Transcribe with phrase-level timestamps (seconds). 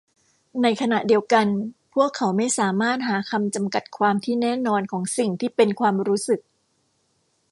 [0.61, 1.47] ในขณะเดียวกัน
[1.93, 6.41] พวกเขาไม่สามารถหาคำจำกัดความที่แน่นอนของสิ่งที่เป็นความรู้สึก